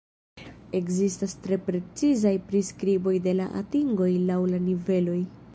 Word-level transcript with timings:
Ekzistas 0.79 1.35
tre 1.43 1.59
precizaj 1.67 2.33
priskriboj 2.49 3.15
de 3.29 3.37
la 3.41 3.49
atingoj 3.63 4.13
laŭ 4.31 4.43
la 4.57 4.67
niveloj. 4.69 5.25